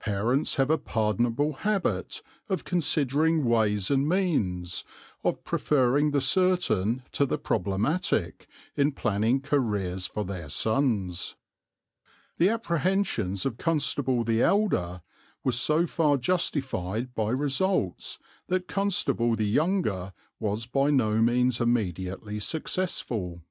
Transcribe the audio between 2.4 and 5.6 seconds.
of considering ways and means, of